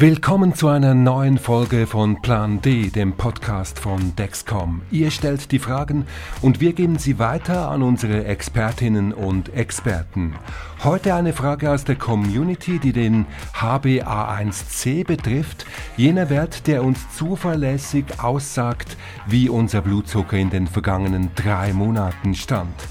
[0.00, 4.82] Willkommen zu einer neuen Folge von Plan D, dem Podcast von Dexcom.
[4.92, 6.06] Ihr stellt die Fragen
[6.40, 10.36] und wir geben sie weiter an unsere Expertinnen und Experten.
[10.84, 13.26] Heute eine Frage aus der Community, die den
[13.56, 15.66] HbA1c betrifft,
[15.96, 18.96] jener Wert, der uns zuverlässig aussagt,
[19.26, 22.86] wie unser Blutzucker in den vergangenen drei Monaten stand.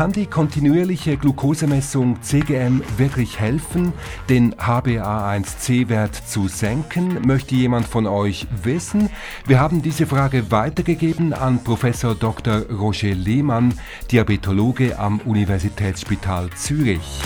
[0.00, 3.92] Kann die kontinuierliche Glukosemessung CGM wirklich helfen,
[4.30, 7.18] den HbA1c-Wert zu senken?
[7.26, 9.10] Möchte jemand von euch wissen?
[9.46, 12.62] Wir haben diese Frage weitergegeben an Professor Dr.
[12.70, 13.74] Roger Lehmann,
[14.10, 17.20] Diabetologe am Universitätsspital Zürich.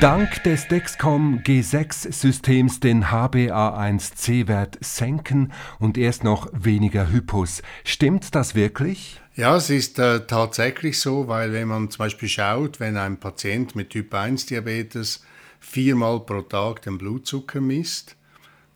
[0.00, 7.62] Dank des Dexcom G6-Systems den HbA1c-Wert senken und erst noch weniger Hypos.
[7.82, 9.22] Stimmt das wirklich?
[9.36, 13.74] Ja, es ist äh, tatsächlich so, weil wenn man zum Beispiel schaut, wenn ein Patient
[13.74, 15.24] mit Typ 1-Diabetes
[15.60, 18.16] viermal pro Tag den Blutzucker misst,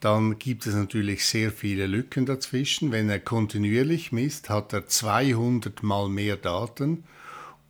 [0.00, 2.92] dann gibt es natürlich sehr viele Lücken dazwischen.
[2.92, 7.04] Wenn er kontinuierlich misst, hat er 200 mal mehr Daten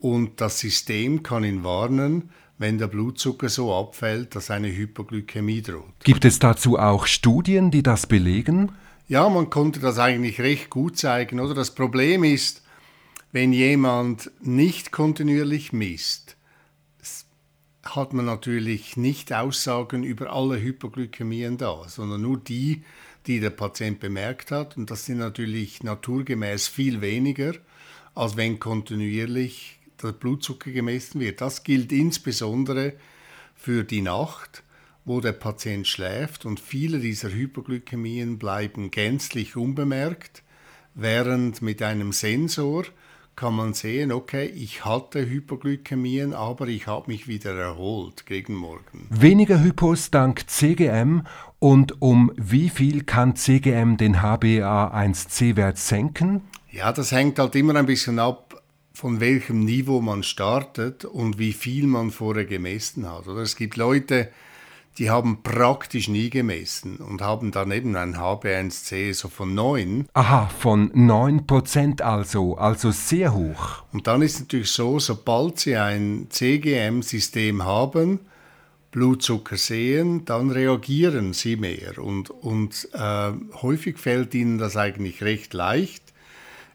[0.01, 5.93] und das System kann ihn warnen, wenn der Blutzucker so abfällt, dass eine Hypoglykämie droht.
[6.05, 8.73] Gibt es dazu auch Studien, die das belegen?
[9.09, 11.39] Ja, man konnte das eigentlich recht gut zeigen.
[11.39, 12.63] Oder das Problem ist,
[13.33, 16.37] wenn jemand nicht kontinuierlich misst,
[17.85, 22.83] hat man natürlich nicht Aussagen über alle Hypoglykämien da, sondern nur die,
[23.27, 24.77] die der Patient bemerkt hat.
[24.77, 27.53] Und das sind natürlich naturgemäß viel weniger,
[28.15, 31.41] als wenn kontinuierlich der Blutzucker gemessen wird.
[31.41, 32.95] Das gilt insbesondere
[33.55, 34.63] für die Nacht,
[35.05, 40.43] wo der Patient schläft und viele dieser Hypoglykämien bleiben gänzlich unbemerkt,
[40.95, 42.85] während mit einem Sensor
[43.37, 49.07] kann man sehen, okay, ich hatte Hypoglykämien, aber ich habe mich wieder erholt gegen morgen.
[49.11, 51.23] Weniger Hypos dank CGM
[51.59, 56.43] und um wie viel kann CGM den HbA1c-Wert senken?
[56.73, 58.46] Ja, das hängt halt immer ein bisschen ab
[58.97, 63.29] von welchem Niveau man startet und wie viel man vorher gemessen hat.
[63.29, 64.31] Oder es gibt Leute,
[64.97, 70.09] die haben praktisch nie gemessen und haben dann eben ein HB1C so von 9.
[70.15, 73.83] Aha, von 9% also, also sehr hoch.
[73.93, 78.21] Und dann ist es natürlich so, sobald Sie ein CGM-System haben,
[78.93, 81.99] Blutzucker sehen, dann reagieren Sie mehr.
[81.99, 86.16] Und, und äh, häufig fällt Ihnen das eigentlich recht leicht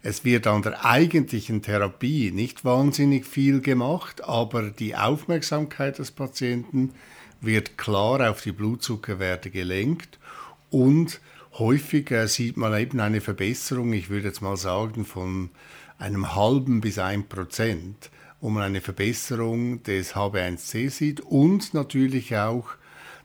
[0.03, 6.94] es wird an der eigentlichen Therapie nicht wahnsinnig viel gemacht, aber die Aufmerksamkeit des Patienten
[7.39, 10.19] wird klar auf die Blutzuckerwerte gelenkt
[10.69, 11.22] und
[11.59, 15.50] häufig äh, sieht man eben eine Verbesserung, ich würde jetzt mal sagen, von
[15.97, 18.09] einem halben bis ein Prozent,
[18.40, 22.69] wo man eine Verbesserung des HB1C sieht und natürlich auch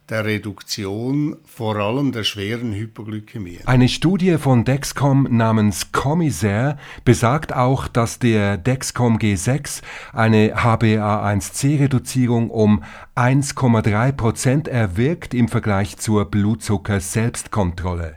[0.08, 3.60] der Reduktion vor allem der schweren Hypoglykämie.
[3.66, 12.84] Eine Studie von Dexcom namens Commissaire besagt auch, dass der Dexcom G6 eine HbA1c-Reduzierung um
[13.16, 18.16] 1,3 Prozent erwirkt im Vergleich zur Blutzucker-Selbstkontrolle.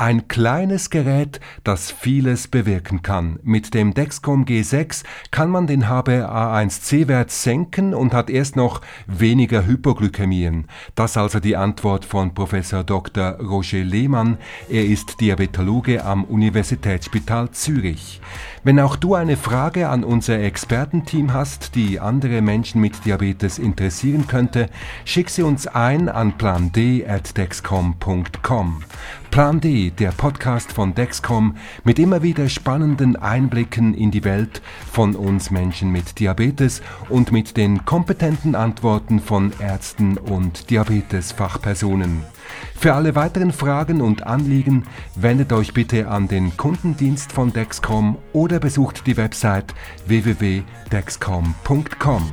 [0.00, 3.40] Ein kleines Gerät, das vieles bewirken kann.
[3.42, 10.68] Mit dem Dexcom G6 kann man den HbA1c-Wert senken und hat erst noch weniger Hypoglykämien.
[10.94, 13.40] Das also die Antwort von Professor Dr.
[13.40, 14.38] Roger Lehmann.
[14.68, 18.20] Er ist Diabetologe am Universitätsspital Zürich.
[18.62, 24.28] Wenn auch du eine Frage an unser Expertenteam hast, die andere Menschen mit Diabetes interessieren
[24.28, 24.70] könnte,
[25.04, 28.84] schick sie uns ein an pland@dexcom.com.
[29.30, 35.14] Plan D, der Podcast von Dexcom mit immer wieder spannenden Einblicken in die Welt von
[35.14, 42.24] uns Menschen mit Diabetes und mit den kompetenten Antworten von Ärzten und Diabetesfachpersonen.
[42.74, 44.84] Für alle weiteren Fragen und Anliegen
[45.14, 49.74] wendet euch bitte an den Kundendienst von Dexcom oder besucht die Website
[50.06, 52.32] www.dexcom.com.